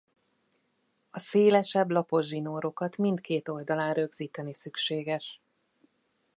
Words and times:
A 1.09 1.19
szélesebb 1.19 1.89
lapos 1.89 2.25
zsinórokat 2.27 2.97
mindkét 2.97 3.47
oldalán 3.47 3.93
rögzíteni 3.93 4.53
szükséges. 4.53 5.41